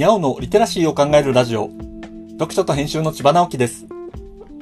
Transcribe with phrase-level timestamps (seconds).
[0.00, 1.68] にゃおのリテラシーを考えるラジオ。
[2.38, 3.84] 読書と編集の千葉直樹です。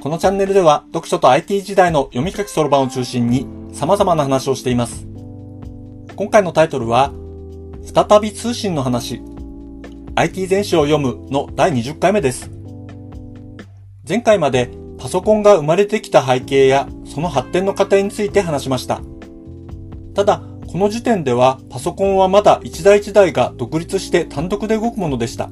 [0.01, 5.07] このチャンネルでは読書と IT 時代の読み書きそろばんを中心に様々な話をしています。
[6.17, 7.13] 今回のタイトルは、
[7.85, 9.21] 再び通信の話。
[10.15, 12.51] IT 全史を読むの第20回目です。
[14.05, 18.99] 前回までパソコンが生まれてきた背景やその発展の過程について話しました。
[20.15, 25.49] ただ、この時点ではパソコンはまだ一台一台が独立して単独で動くものでした。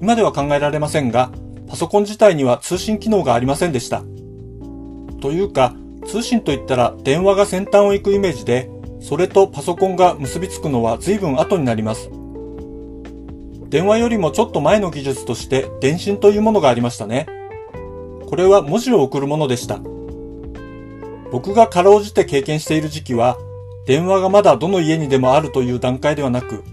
[0.00, 1.32] 今では考えられませんが、
[1.66, 4.04] パソコン自体には通信機能がありませんでした。
[5.20, 5.74] というか、
[6.06, 12.10] 通信といったら電話が先端を行くイメージで、それとパソコンが結びつくのは随分後になります。
[13.70, 17.26] 電話よりもちょっと前の技術として電信というものがありましたね。
[18.28, 19.80] これは文字を送るものでした。
[21.32, 23.36] 僕がかろうじて経験している時期は、
[23.86, 26.64] 電話がまだどの家にでもあるという段階ではなく、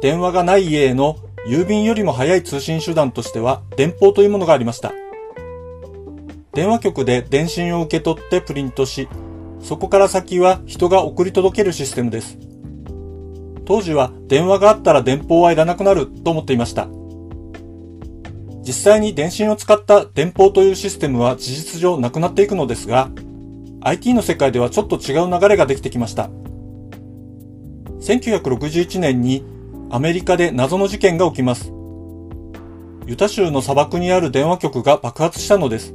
[0.00, 4.92] 電話がない家への郵便よりも早い通信手段としては電報というものがありました。
[6.52, 9.08] 電話局で電信を受け取ってプリントし、
[9.60, 12.38] そこから先は人が送り届けるシステムです。
[13.64, 16.88] 当時は電話があったら電報はいらなくなると思っていました。
[18.64, 23.08] 実際に電信を使った電報というシステムは事実上なくなっていくのですが、
[23.84, 26.30] IT の世界ではちょっと違う流れができてきました。
[28.00, 29.44] 1961年に
[29.90, 31.72] アメリカで謎の事件が起きます。
[33.06, 35.92] ユタ州の砂漠にある電話局が爆発したのです。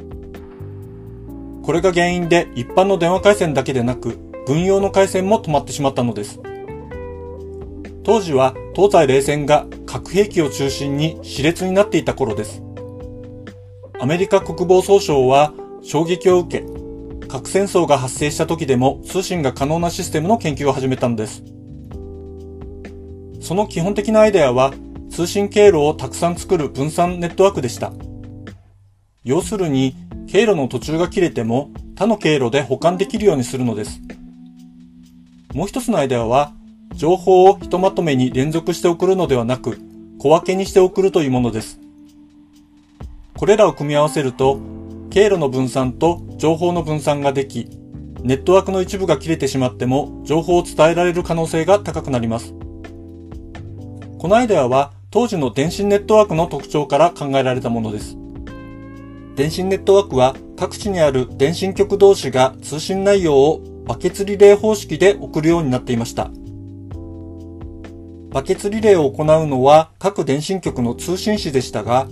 [1.64, 6.40] これが原因で一般の電話回線だけでなく、軍用の回線も止まってしまったのです。
[8.04, 12.62] 当時は東西冷戦が核兵器を中心に熾烈になっていた頃です。
[14.00, 16.77] アメリカ国防総省は衝撃を受け、
[17.28, 21.44] 核戦争が発生した時でも通信が可能なシステムの研究を始めたのです。
[23.42, 24.74] その基本的なアイデアは
[25.10, 27.92] 通信経路をたくさん作る分散ネットワークでした。
[29.24, 29.96] 要するに
[30.28, 34.02] 経路の途中が切れても他の経路で保管できるようにするのです。
[35.54, 36.54] もう一つのアイデアは
[36.94, 39.80] 情報をひとまとめに連続して送るのではなく
[40.20, 41.80] 小分けにして送るというものです。
[43.38, 44.60] これらを組み合わせると
[45.10, 47.70] 経路の分散と情報の分散ができ、
[48.24, 52.54] ネットワークの一部が切れてしまっても情報を伝えられる可能性が高くなります。
[54.18, 58.18] このアイデアは当時の電信ネットワークの特徴から考えられたものです。
[59.36, 66.30] 電信ネットワークは各地にある電信局同士が通信内容をバケツリレー方式で送るようになっていました。
[68.32, 72.08] バケツリレーを行うのは各電信局の通信士でしたが、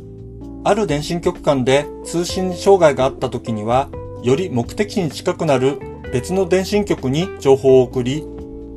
[0.68, 3.88] ある電信局間で通信障害があった時には、
[4.24, 5.80] より目的地に近くなる
[6.12, 8.26] 別の電信局に情報を送り、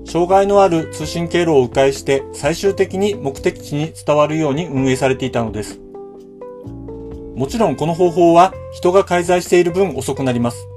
[0.05, 5.81] 障害のある通信経路を迂回して最終的に目的地に伝わるように運営されていたのです。
[7.35, 10.69] もちろんこの方法は人が介在している分遅くなります。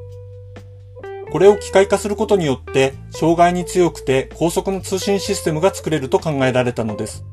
[1.29, 7.25] これを機械化することによって障害に強くて高速の通信システムが作れると考えられたのです。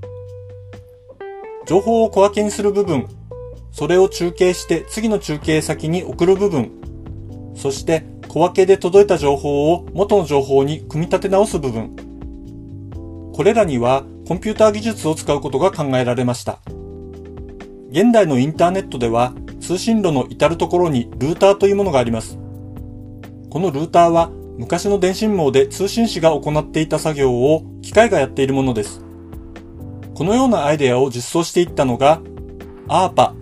[1.65, 3.07] 情報を小分けにする部分、
[3.79, 6.73] それを中継して次の中継先に送る部分、
[7.55, 11.95] そして小分けで届いた情報を元の情報に組み立て直す部分。
[13.33, 16.59] これらにはコンピューター技術を使うことが考えられました。
[17.93, 22.37] 現代のインターネットでは通信路の至るところにルーターというものがあります。
[23.49, 29.05] このルーターは昔の電信網で通信士が行っていた作業を機械がやっているものです。
[30.15, 32.21] このようなアイデアを実装していったのが
[32.89, 33.38] ARPA、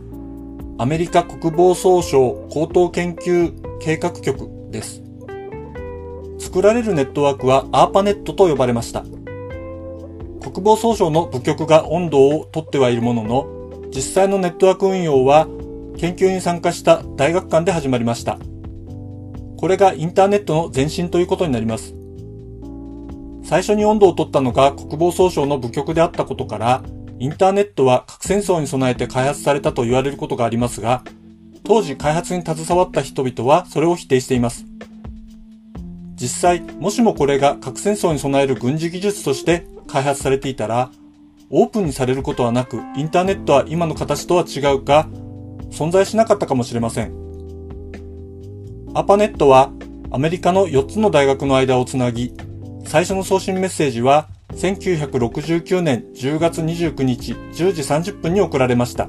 [0.78, 5.02] アメリカ国防総省高等研究計画局です。
[6.38, 9.00] 作られるネットワークは ARPANET と呼ばれました。
[10.42, 13.46] 国防総省の部局が温度をとってはいるものの、
[13.90, 15.46] 実際のネットワーク運用は
[15.96, 18.38] 研究に参加した大学間で始まりました。
[19.56, 21.94] これがインターネットの前身ということになります。
[23.44, 26.82] 最初に温度を取ったのが国防総省の部局であったことから、
[27.18, 31.02] インターネットは核戦争に備えて開発されたと言われることがありますが、
[31.64, 34.66] 当時開発に携わった人々はそれを否定しています。
[36.14, 40.90] 実際、もしもこれが核戦争に備える軍事技術として開発されていたら、
[41.50, 45.08] オープンにされることはなく、インターネットは今の形とは違うか、
[45.70, 47.12] 存在しなかったかもしれません。
[48.94, 49.72] アパネットは
[50.10, 52.32] アメリカの4つの大学の間をつなぎ、
[52.84, 57.82] 最初の送信メッセージは1969年10月29日10時
[58.12, 59.08] 30分に送られました。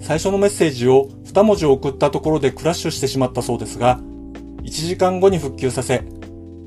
[0.00, 4.00] 最初のメッセージを2文字を送ったところでクラッシュしてしまったそうですが、
[4.62, 6.02] 1時間後に復旧させ、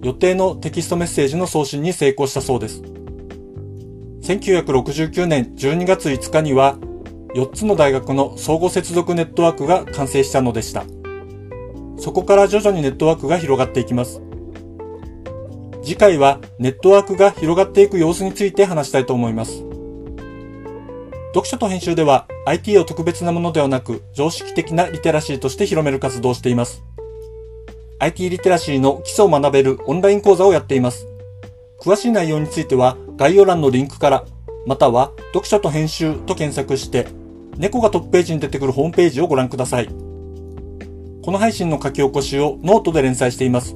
[0.02, 2.82] 予定のテキストメッセージの送信に成功したそうです。
[4.22, 6.78] 1969年12月5日には
[7.36, 10.86] 4つの大学の相互接続ネットワークが完成したのでした。
[11.98, 14.22] そこから徐々にネットワークが広がっていきます。
[15.84, 19.64] 次回はネットワークが広がっていく様子について話したいと思います。
[21.34, 26.84] 読書と編集では IT を特別なものではなく常識的なリテラシーとして広める活動をしています。
[28.00, 31.06] IT リテラシーの基礎を学べるオンライン講座をやっています。
[31.82, 34.26] 詳しい内容については概要欄のリンクから、
[34.66, 37.08] または読書と編集と検索して
[37.58, 39.88] 猫がトップページに出てくるホームページをご覧ください。
[39.88, 43.76] この配信の書き起こしをノートで連載しています。